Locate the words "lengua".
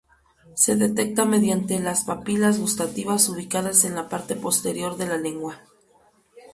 5.17-5.61